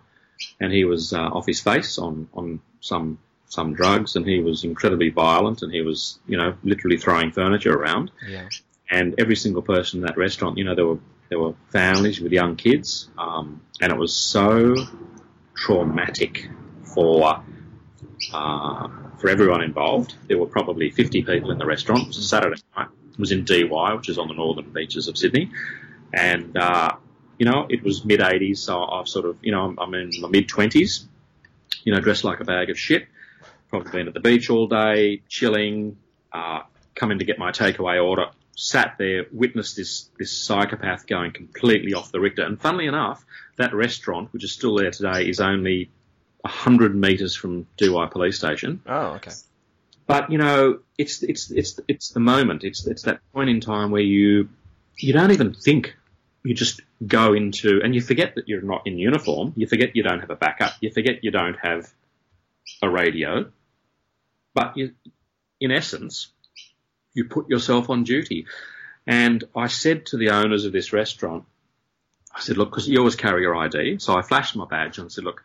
[0.59, 4.63] and he was uh, off his face on on some some drugs, and he was
[4.63, 8.47] incredibly violent, and he was you know literally throwing furniture around, Yeah.
[8.89, 10.99] and every single person in that restaurant, you know, there were
[11.29, 14.75] there were families with young kids, um, and it was so
[15.55, 16.49] traumatic
[16.93, 17.41] for
[18.33, 18.87] uh,
[19.19, 20.15] for everyone involved.
[20.27, 22.01] There were probably 50 people in the restaurant.
[22.03, 22.87] It was a Saturday night.
[23.13, 25.51] It was in Dee Why, which is on the northern beaches of Sydney,
[26.13, 26.91] and uh,
[27.41, 30.11] you know, it was mid 80s, so I've sort of, you know, I'm, I'm in
[30.19, 31.05] my mid 20s,
[31.83, 33.07] you know, dressed like a bag of shit.
[33.67, 35.97] Probably been at the beach all day, chilling,
[36.31, 36.59] uh,
[36.93, 42.11] coming to get my takeaway order, sat there, witnessed this, this psychopath going completely off
[42.11, 42.43] the Richter.
[42.43, 43.25] And funnily enough,
[43.57, 45.89] that restaurant, which is still there today, is only
[46.41, 48.83] 100 metres from Dee Police Station.
[48.85, 49.31] Oh, okay.
[50.05, 52.63] But, you know, it's, it's, it's, it's the moment.
[52.63, 54.49] It's, it's that point in time where you,
[54.97, 55.95] you don't even think.
[56.43, 59.53] You just go into, and you forget that you're not in uniform.
[59.55, 60.73] You forget you don't have a backup.
[60.81, 61.91] You forget you don't have
[62.81, 63.51] a radio.
[64.53, 64.93] But you,
[65.59, 66.31] in essence,
[67.13, 68.47] you put yourself on duty.
[69.07, 71.45] And I said to the owners of this restaurant,
[72.35, 73.99] I said, look, because you always carry your ID.
[73.99, 75.43] So I flashed my badge and said, look,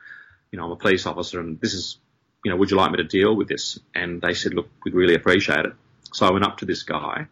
[0.51, 1.99] you know, I'm a police officer and this is,
[2.45, 3.79] you know, would you like me to deal with this?
[3.95, 5.73] And they said, look, we'd really appreciate it.
[6.13, 7.27] So I went up to this guy,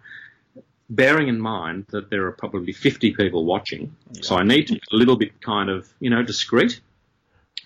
[0.91, 3.95] bearing in mind that there are probably 50 people watching.
[4.23, 6.81] So I need to be a little bit kind of, you know, discreet.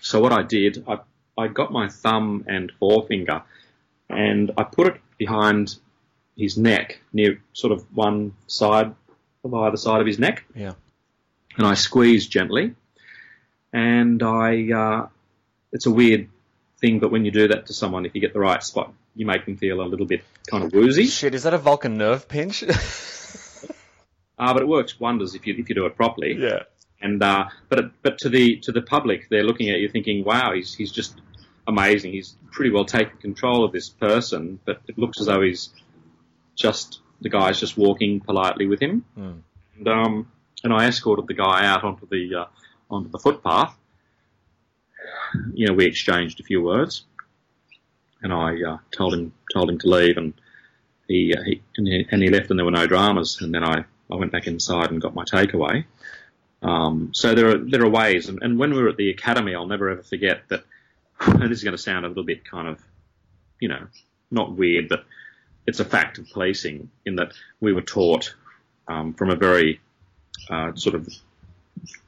[0.01, 0.99] So what I did, I,
[1.37, 3.43] I got my thumb and forefinger
[4.09, 5.75] and I put it behind
[6.37, 8.95] his neck, near sort of one side
[9.43, 10.73] of either side of his neck, Yeah.
[11.57, 12.73] and I squeezed gently.
[13.73, 15.07] And I, uh,
[15.71, 16.29] it's a weird
[16.79, 19.25] thing, but when you do that to someone, if you get the right spot, you
[19.25, 21.05] make them feel a little bit kind of woozy.
[21.05, 22.63] Shit, is that a Vulcan nerve pinch?
[22.63, 22.73] Uh,
[24.37, 26.35] but it works wonders if you if you do it properly.
[26.37, 26.63] yeah.
[27.01, 30.23] And uh, but it, but to the to the public, they're looking at you thinking,
[30.25, 31.21] wow, he's he's just
[31.67, 32.11] amazing.
[32.11, 35.69] He's pretty well taken control of this person, but it looks as though he's
[36.55, 39.05] just the guy's just walking politely with him.
[39.77, 40.31] And um,
[40.63, 42.45] and I escorted the guy out onto the uh,
[42.89, 43.75] onto the footpath.
[45.53, 47.03] You know, we exchanged a few words,
[48.21, 50.33] and I uh, told him told him to leave, and
[51.07, 53.41] he, uh, he and he and he left, and there were no dramas.
[53.41, 55.85] And then I, I went back inside and got my takeaway.
[56.61, 59.55] Um, so there are there are ways, and, and when we were at the academy,
[59.55, 60.63] I'll never ever forget that.
[61.21, 62.81] And this is going to sound a little bit kind of,
[63.59, 63.87] you know,
[64.31, 65.05] not weird, but
[65.65, 68.33] it's a fact of policing in that we were taught
[68.87, 69.79] um, from a very
[70.49, 71.07] uh, sort of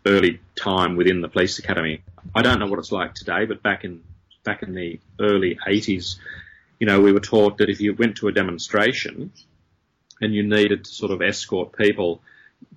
[0.06, 2.04] early time within the police academy.
[2.36, 4.04] I don't know what it's like today, but back in
[4.44, 6.18] back in the early 80s,
[6.80, 9.32] you know, we were taught that if you went to a demonstration
[10.20, 12.22] and you needed to sort of escort people,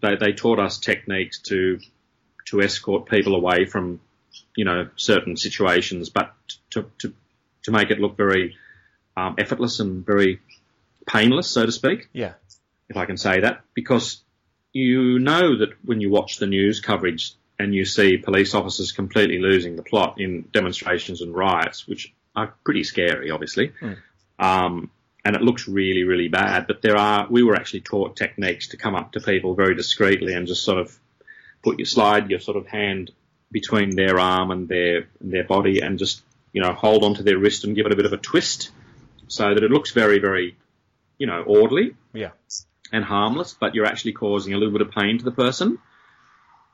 [0.00, 1.80] they, they taught us techniques to
[2.46, 4.00] to escort people away from,
[4.56, 6.34] you know, certain situations, but
[6.70, 7.14] to to
[7.62, 8.56] to make it look very
[9.16, 10.40] um, effortless and very
[11.06, 12.34] painless, so to speak Yeah.
[12.88, 14.22] if I can say that, because
[14.74, 19.38] you know that when you watch the news coverage and you see police officers completely
[19.38, 23.72] losing the plot in demonstrations and riots, which are pretty scary, obviously,
[24.38, 24.90] um,
[25.24, 26.66] and it looks really, really bad.
[26.66, 30.34] But there are, we were actually taught techniques to come up to people very discreetly
[30.34, 30.98] and just sort of
[31.62, 33.10] put your slide your sort of hand
[33.50, 36.20] between their arm and their their body and just
[36.52, 38.70] you know hold onto their wrist and give it a bit of a twist
[39.28, 40.56] so that it looks very, very
[41.16, 42.30] you know orderly Yeah.
[42.92, 45.78] And harmless, but you're actually causing a little bit of pain to the person.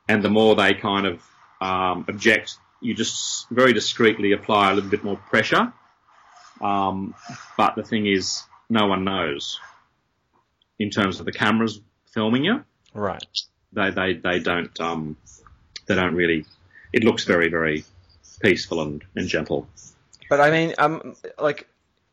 [0.07, 1.23] And the more they kind of
[1.61, 5.71] um, object, you just very discreetly apply a little bit more pressure.
[6.59, 7.15] Um,
[7.57, 9.59] but the thing is, no one knows.
[10.79, 11.79] In terms of the cameras
[12.11, 13.23] filming you, Right.
[13.71, 15.15] they they they don't um,
[15.85, 16.45] they don't really.
[16.91, 17.85] It looks very very
[18.41, 19.67] peaceful and, and gentle.
[20.29, 21.67] But I mean, um, like,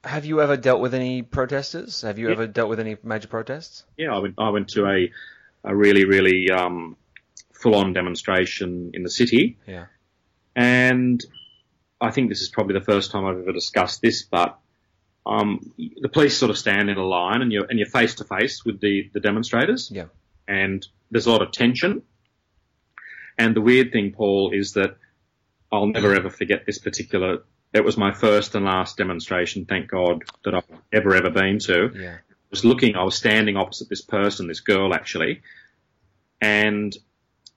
[0.05, 2.03] have you ever dealt with any protesters?
[2.03, 2.33] Have you Yeah.
[2.33, 3.85] ever dealt with any major protests?
[3.97, 5.11] Yeah, I went I went to a
[5.65, 6.97] a really really um,
[7.53, 9.59] full on demonstration in the city.
[9.67, 9.87] Yeah.
[10.57, 11.25] and
[12.01, 14.57] I think this is probably the first time I've ever discussed this, but
[15.27, 18.25] um, the police sort of stand in a line, and you're and you're face to
[18.25, 20.07] face with the the demonstrators, Yeah.
[20.47, 22.03] and there's a lot of tension.
[23.37, 24.97] And the weird thing, Paul, is that
[25.73, 27.43] I'll never ever forget this particular.
[27.73, 31.91] It was my first and last demonstration, thank God, that I've ever ever been to.
[31.95, 32.15] Yeah.
[32.15, 35.43] I was looking, I was standing opposite this person, this girl actually,
[36.41, 36.97] and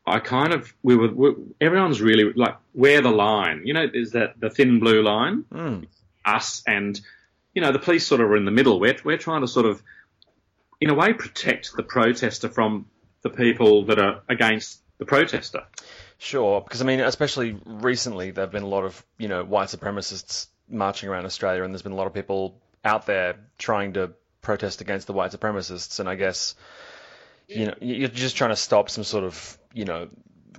[0.06, 4.12] I kind of we were we, everyone's really like where the line, you know, is
[4.12, 5.88] that the thin blue line, Mm.
[6.26, 7.00] us and
[7.54, 8.80] you know the police sort of are in the middle.
[8.80, 9.82] We're we're trying to sort of,
[10.82, 12.88] in a way, protect the protester from
[13.22, 15.64] the people that are against the protester.
[16.24, 20.46] Sure, because I mean, especially recently, there've been a lot of you know white supremacists
[20.70, 24.82] marching around Australia, and there's been a lot of people out there trying to protest
[24.82, 26.54] against the white supremacists, and I guess
[27.48, 30.10] you know you're just trying to stop some sort of you know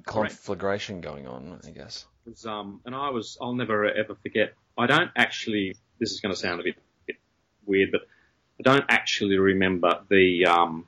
[0.05, 1.61] conflagration going on.
[1.65, 2.07] I guess.
[2.27, 4.55] was, um, and I was, I'll never ever forget.
[4.77, 5.77] I don't actually.
[6.01, 6.75] This is going to sound a bit,
[7.07, 7.17] bit
[7.67, 8.01] weird, but
[8.59, 10.87] I don't actually remember the um,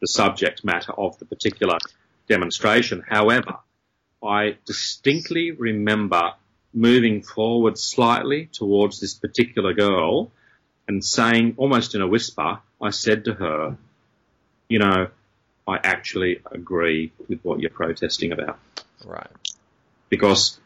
[0.00, 1.78] the subject matter of the particular
[2.34, 2.98] demonstration.
[3.16, 3.54] However,
[4.22, 6.22] I distinctly remember
[6.72, 10.30] moving forward slightly towards this particular girl
[10.88, 13.76] and saying, almost in a whisper, I said to her,
[14.72, 15.00] "You know,
[15.72, 18.58] I actually agree with what you're protesting about."
[19.04, 19.30] Right.
[20.08, 20.60] because,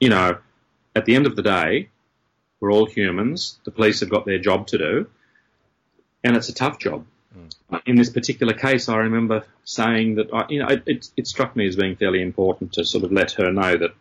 [0.00, 0.38] you know,
[0.94, 1.88] at the end of the day,
[2.60, 3.58] we're all humans.
[3.64, 4.92] The police have got their job to do,
[6.24, 7.04] and it's a tough job.
[7.70, 11.26] Uh, In this particular case, I remember saying that, I, you know, it, it, it
[11.26, 13.92] struck me as being fairly important to sort of let her know that,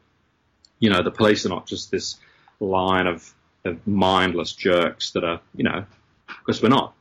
[0.80, 2.17] you know, the police are not just this
[2.60, 3.34] line of,
[3.65, 5.86] of mindless jerks that are, you know,
[6.28, 6.94] because we're not.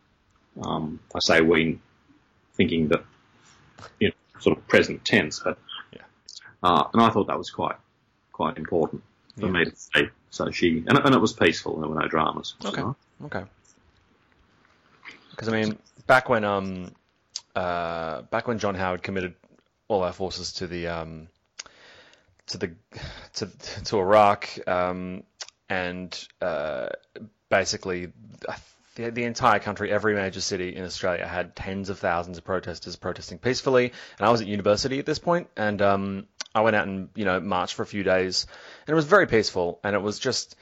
[0.60, 1.80] Um, I say we,
[2.54, 3.04] thinking that,
[3.98, 5.58] you know, sort of present tense, but
[6.62, 7.76] uh, and I thought that was quite
[8.32, 9.02] quite important
[9.38, 10.10] for me to say.
[10.30, 11.80] So she and, and it was peaceful.
[11.80, 12.54] There were no dramas.
[12.64, 12.80] Okay.
[12.80, 13.44] So, Okay.
[15.30, 15.78] Because I mean,
[16.10, 16.92] back when um,
[17.54, 19.34] uh, back when John Howard committed
[19.86, 21.28] all our forces to the um,
[22.48, 22.72] to the
[23.34, 23.46] to
[23.84, 25.22] to Iraq, um,
[25.68, 26.10] and
[26.42, 26.88] uh,
[27.48, 28.08] basically
[28.96, 32.96] the, the entire country, every major city in Australia had tens of thousands of protesters
[32.96, 33.92] protesting peacefully.
[34.18, 37.24] And I was at university at this point, and um, I went out and you
[37.24, 38.48] know marched for a few days,
[38.84, 40.56] and it was very peaceful, and it was just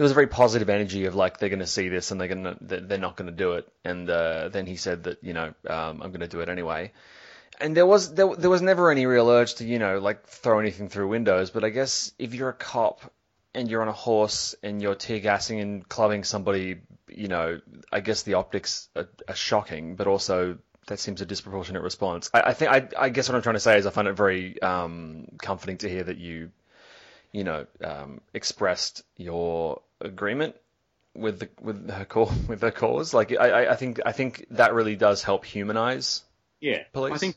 [0.00, 2.26] there was a very positive energy of like they're going to see this and they're
[2.26, 3.68] going to they're not going to do it.
[3.84, 6.92] And uh, then he said that you know um, I'm going to do it anyway.
[7.60, 10.58] And there was there, there was never any real urge to you know like throw
[10.58, 11.50] anything through windows.
[11.50, 13.12] But I guess if you're a cop
[13.54, 17.60] and you're on a horse and you're tear gassing and clubbing somebody, you know,
[17.92, 22.30] I guess the optics are, are shocking, but also that seems a disproportionate response.
[22.32, 24.14] I, I think I, I guess what I'm trying to say is I find it
[24.14, 26.52] very um, comforting to hear that you,
[27.32, 30.54] you know, um, expressed your agreement
[31.14, 33.12] with the with her cause with her cause.
[33.14, 36.22] Like I, I- I think I think that really does help humanize.
[36.60, 37.14] yeah, Police?
[37.14, 37.36] I think.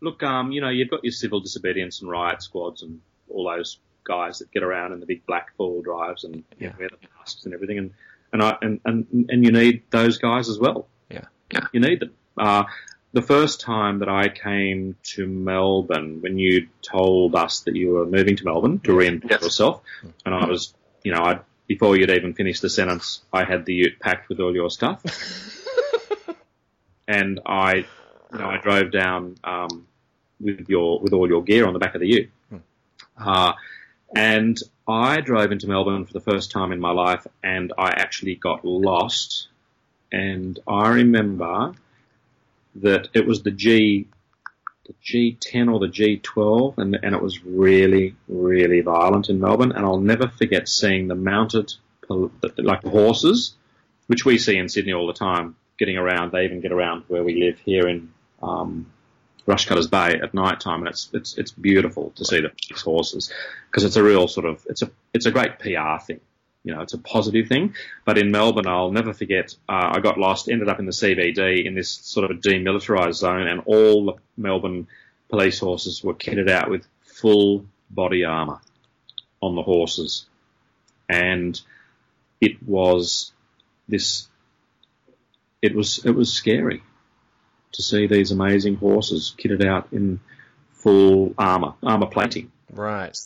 [0.00, 3.78] Look, um, you know, you've got your civil disobedience and riot squads and all those
[4.04, 6.72] guys that get around in the big black four drives and Yeah.
[6.78, 7.90] wear the masks and everything, and
[8.32, 10.86] and I and, and and you need those guys as well.
[11.10, 11.24] Yeah.
[11.52, 12.12] yeah, You need them.
[12.36, 12.64] Uh,
[13.12, 18.06] the first time that I came to Melbourne, when you told us that you were
[18.06, 19.80] moving to Melbourne to reinvent yourself,
[20.24, 23.74] and I was, you know, I before you'd even finished the sentence, I had the
[23.74, 25.02] ute packed with all your stuff,
[27.08, 27.86] and I,
[28.32, 29.86] you know, I drove down um,
[30.40, 32.30] with your with all your gear on the back of the ute,
[33.16, 33.52] uh,
[34.16, 38.34] and I drove into Melbourne for the first time in my life, and I actually
[38.34, 39.48] got lost,
[40.10, 41.74] and I remember
[42.76, 44.08] that it was the G,
[44.88, 49.84] the G10 or the G12, and and it was really really violent in Melbourne, and
[49.84, 51.72] I'll never forget seeing the mounted
[52.08, 53.54] like the horses,
[54.06, 56.32] which we see in Sydney all the time, getting around.
[56.32, 58.10] They even get around where we live here in
[58.42, 58.86] um,
[59.46, 63.32] Rushcutters Bay at night time, and it's it's it's beautiful to see the horses
[63.70, 66.20] because it's a real sort of it's a it's a great PR thing.
[66.68, 67.74] You know, it's a positive thing.
[68.04, 69.54] But in Melbourne, I'll never forget.
[69.66, 73.14] Uh, I got lost, ended up in the CBD in this sort of a demilitarised
[73.14, 74.86] zone, and all the Melbourne
[75.30, 78.60] police horses were kitted out with full body armour
[79.40, 80.26] on the horses,
[81.08, 81.58] and
[82.38, 83.32] it was
[83.88, 84.28] this.
[85.62, 86.82] It was it was scary
[87.72, 90.20] to see these amazing horses kitted out in
[90.72, 93.18] full armour, armour plating Right.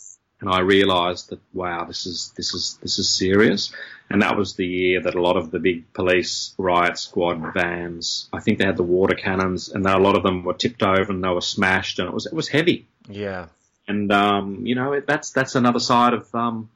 [0.43, 3.73] And I realised that wow, this is this is this is serious.
[4.09, 8.29] And that was the year that a lot of the big police riot squad vans,
[8.31, 11.11] I think they had the water cannons, and a lot of them were tipped over
[11.11, 12.85] and they were smashed, and it was it was heavy.
[13.07, 13.47] Yeah.
[13.87, 16.69] And um, you know, it, that's that's another side of um,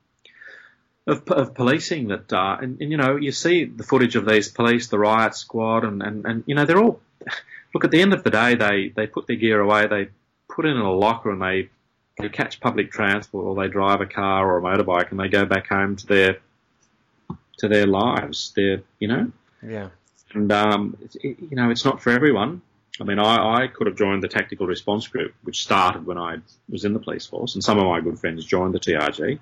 [1.06, 4.50] of, of policing that, uh, and, and you know, you see the footage of these
[4.50, 7.00] police, the riot squad, and, and, and you know, they're all
[7.74, 10.10] look, at the end of the day, they, they put their gear away, they
[10.50, 11.70] put it in a locker and they,
[12.20, 15.46] they catch public transport or they drive a car or a motorbike and they go
[15.46, 16.38] back home to their,
[17.60, 18.54] to their lives.
[18.56, 19.90] Their, you know, Yeah.
[20.34, 22.62] and um, it, you know, it's not for everyone.
[23.00, 26.38] I mean, I, I could have joined the tactical response group, which started when I
[26.68, 29.38] was in the police force, and some of my good friends joined the TRG.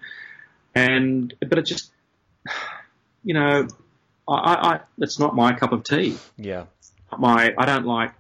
[0.76, 1.92] And but it just,
[3.24, 3.68] you know,
[4.28, 6.18] I, I, I it's not my cup of tea.
[6.38, 6.66] Yeah.
[7.18, 8.12] My I don't like,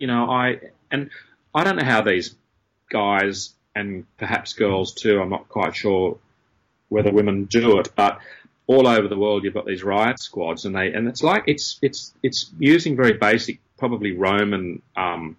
[0.00, 0.58] you know, I
[0.90, 1.10] and
[1.54, 2.34] I don't know how these
[2.90, 5.20] guys and perhaps girls too.
[5.20, 6.18] I'm not quite sure
[6.88, 8.18] whether women do it, but
[8.66, 11.78] all over the world you've got these riot squads, and they and it's like it's
[11.82, 15.36] it's it's using very basic, probably Roman, um,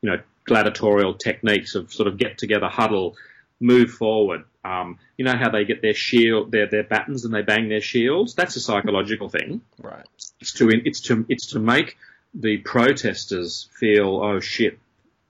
[0.00, 3.16] you know, gladiatorial techniques of sort of get together, huddle,
[3.60, 4.44] move forward.
[4.64, 7.80] Um, you know how they get their shield, their their battens, and they bang their
[7.80, 8.34] shields.
[8.34, 9.60] That's a psychological thing.
[9.80, 10.06] Right.
[10.40, 11.96] It's to it's to it's to make
[12.34, 14.78] the protesters feel, oh shit,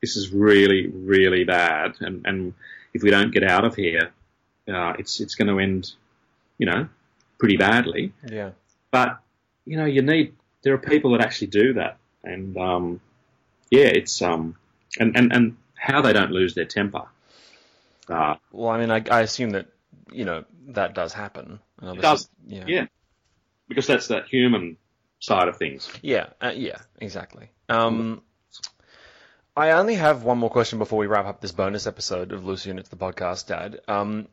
[0.03, 2.55] this is really really bad, and and
[2.93, 4.13] if we don't get out of here,
[4.69, 5.93] uh, it's it's going to end,
[6.59, 6.89] you know,
[7.39, 8.13] pretty badly.
[8.29, 8.51] Yeah.
[8.91, 9.21] But
[9.65, 13.01] you know, you need there are people that actually do that, and um,
[13.71, 14.57] yeah, it's um,
[14.99, 17.05] and and and how they don't lose their temper.
[18.09, 19.67] Uh, Well, I mean, I, I assume that
[20.13, 21.61] you know that does happen.
[21.81, 22.65] It does, Yeah.
[22.67, 22.87] yeah,
[23.69, 24.77] because that's that human
[25.21, 25.89] side of things.
[26.03, 27.51] Yeah, uh, yeah, exactly.
[27.69, 28.23] Um,
[29.57, 32.65] I only have one more question before we wrap up this bonus episode of Loose
[32.65, 33.81] Units, the podcast, Dad.
[33.87, 34.29] Um,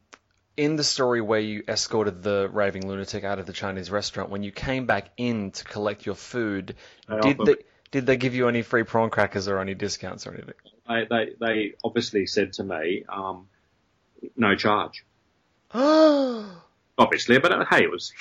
[0.56, 4.44] in the story where you escorted the raving lunatic out of the Chinese restaurant, when
[4.44, 6.76] you came back in to collect your food,
[7.10, 7.56] They did they
[7.92, 10.56] did they give you any free prawn crackers or any discounts or anything?
[10.88, 13.48] They they, they obviously said to me, um,
[14.38, 15.06] no charge.
[15.74, 18.14] Obviously, but uh, hey, it was.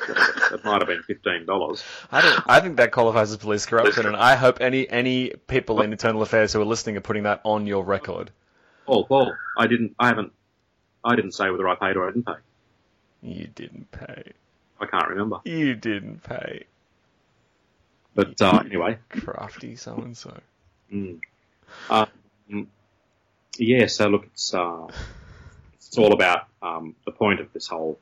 [0.52, 1.82] it might have been fifteen dollars.
[2.10, 2.42] I don't.
[2.46, 6.22] I think that qualifies as police corruption, and I hope any any people in internal
[6.22, 8.30] affairs who are listening are putting that on your record.
[8.86, 9.94] Paul, Paul, I didn't.
[9.98, 10.32] I haven't.
[11.04, 12.32] I didn't say whether I paid or I didn't pay.
[13.22, 14.32] You didn't pay.
[14.80, 15.40] I can't remember.
[15.44, 16.64] You didn't pay.
[18.14, 20.36] But uh, anyway, Crafty so and so.
[20.92, 21.20] Mm.
[23.58, 24.86] Yeah, so look, it's uh,
[25.74, 27.98] it's all about um, the point of this whole.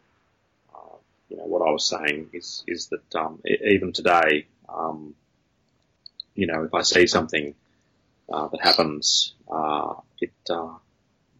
[1.28, 5.14] You know what I was saying is is that um, even today, um,
[6.34, 7.54] you know, if I see something
[8.32, 10.74] uh, that happens, uh, it uh,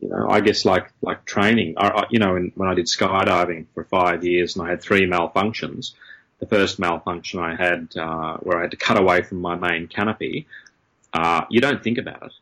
[0.01, 1.74] you know, I guess like like training.
[1.76, 4.82] I, I, you know, in, when I did skydiving for five years and I had
[4.82, 5.93] three malfunctions.
[6.39, 9.89] The first malfunction I had, uh, where I had to cut away from my main
[9.89, 10.47] canopy,
[11.12, 12.32] uh, you don't think about it.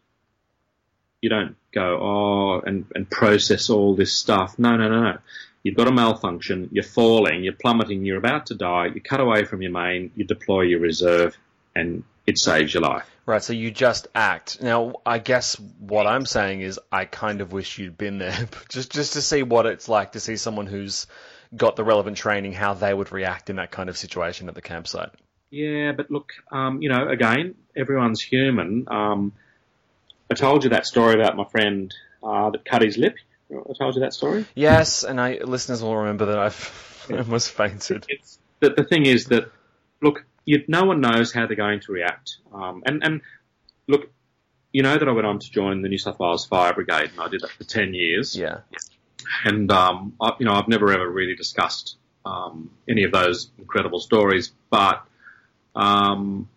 [1.22, 4.58] You don't go, oh, and, and process all this stuff.
[4.58, 5.18] No, no, no, no.
[5.66, 9.42] You've got a malfunction, you're falling, you're plummeting, you're about to die, you cut away
[9.42, 11.36] from your main, you deploy your reserve,
[11.74, 13.10] and it saves your life.
[13.26, 14.62] Right, so you just act.
[14.62, 18.92] Now, I guess what I'm saying is I kind of wish you'd been there, just
[18.92, 21.08] just to see what it's like to see someone who's
[21.56, 24.62] got the relevant training, how they would react in that kind of situation at the
[24.62, 25.10] campsite.
[25.50, 28.86] Yeah, but look, um, you know, again, everyone's human.
[28.86, 29.32] Um,
[30.30, 31.92] I told you that story about my friend
[32.22, 33.16] uh, that cut his lip.
[33.50, 34.46] I told you that story.
[34.54, 38.04] Yes, and I listeners will remember that I've almost fainted.
[38.08, 39.50] It's, the, the thing is that,
[40.02, 42.38] look, you, no one knows how they're going to react.
[42.52, 43.20] Um, and, and
[43.86, 44.10] look,
[44.72, 47.20] you know that I went on to join the New South Wales Fire Brigade, and
[47.20, 48.36] I did that for ten years.
[48.36, 48.58] Yeah.
[49.44, 54.00] And um, I, you know, I've never ever really discussed um, any of those incredible
[54.00, 55.04] stories, but
[55.74, 56.48] um,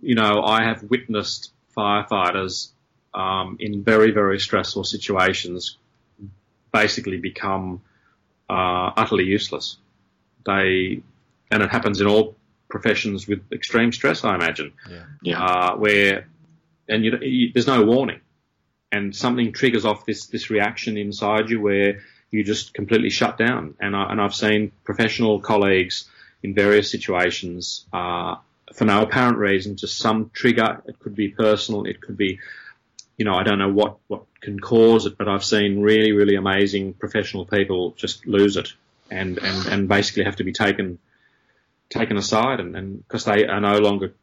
[0.00, 2.70] you know, I have witnessed firefighters
[3.14, 5.76] um, in very, very stressful situations
[6.72, 7.80] basically become
[8.48, 9.76] uh, utterly useless.
[10.46, 11.02] They,
[11.50, 12.36] and it happens in all
[12.68, 14.72] professions with extreme stress, I imagine.
[15.22, 15.42] Yeah.
[15.42, 16.26] Uh, where,
[16.88, 18.20] and you, you, there's no warning,
[18.90, 22.00] and something triggers off this this reaction inside you where
[22.30, 23.74] you just completely shut down.
[23.80, 26.08] And I, and I've seen professional colleagues
[26.42, 27.86] in various situations.
[27.92, 28.36] Uh,
[28.74, 30.82] for no apparent reason, just some trigger.
[30.86, 31.84] It could be personal.
[31.84, 32.38] It could be,
[33.18, 36.36] you know, I don't know what, what can cause it, but I've seen really, really
[36.36, 38.72] amazing professional people just lose it
[39.10, 40.98] and, and, and basically have to be taken,
[41.90, 44.14] taken aside and, because they are no longer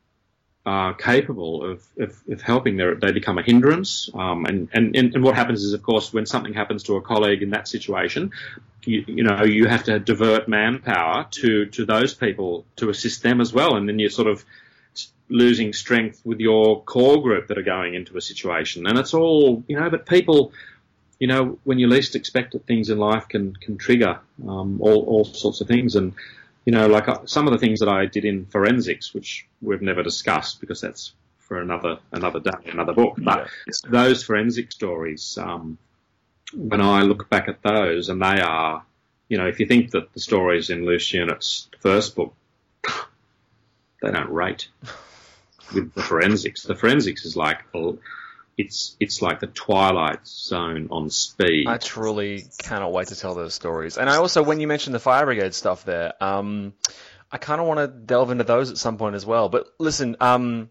[0.66, 4.10] uh, capable of, of, of helping, they they become a hindrance.
[4.14, 7.43] Um, and, and, and what happens is, of course, when something happens to a colleague
[7.43, 8.32] in that situation,
[8.86, 13.41] you, you know, you have to divert manpower to, to those people to assist them
[13.41, 13.76] as well.
[13.76, 14.46] And then you're sort of
[15.30, 18.88] losing strength with your core group that are going into a situation.
[18.88, 20.52] And it's all, you know, but people,
[21.20, 25.04] you know, when you least expect it, things in life can, can trigger, um, all,
[25.06, 25.96] all sorts of things.
[25.96, 26.14] And,
[26.66, 29.82] you know, like uh, some of the things that I did in forensics, which we've
[29.82, 33.16] never discussed because that's for another another day, another book.
[33.18, 33.50] But
[33.88, 35.78] those forensic stories, um,
[36.54, 38.84] when I look back at those, and they are,
[39.30, 42.34] you know, if you think that the stories in Loose Unit's first book,
[44.02, 44.68] they don't rate
[45.74, 46.64] with the forensics.
[46.64, 47.60] The forensics is like
[48.58, 51.68] it's it's like the Twilight Zone on speed.
[51.68, 53.98] I truly cannot wait to tell those stories.
[53.98, 56.74] And I also, when you mentioned the fire brigade stuff there, um,
[57.32, 59.50] I kind of want to delve into those at some point as well.
[59.50, 60.70] But listen, um,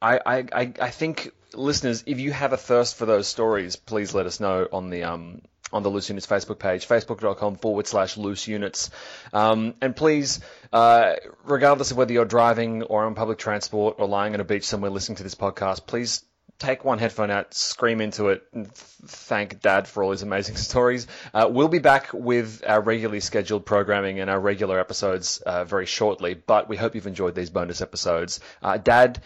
[0.00, 4.26] I, I I think listeners, if you have a thirst for those stories, please let
[4.26, 8.46] us know on the um on the Loose Units Facebook page, facebook.com forward slash loose
[8.46, 8.90] units.
[9.32, 10.40] Um, and please,
[10.72, 14.64] uh, regardless of whether you're driving or on public transport or lying on a beach
[14.64, 16.24] somewhere listening to this podcast, please
[16.58, 21.06] take one headphone out, scream into it, and thank Dad for all his amazing stories.
[21.32, 25.86] Uh, we'll be back with our regularly scheduled programming and our regular episodes uh, very
[25.86, 28.40] shortly, but we hope you've enjoyed these bonus episodes.
[28.62, 29.22] Uh, Dad,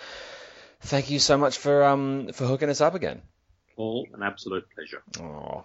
[0.81, 3.23] thank you so much for um, for hooking us up again.
[3.77, 5.03] All an absolute pleasure.
[5.13, 5.23] Aww.
[5.23, 5.65] Aww.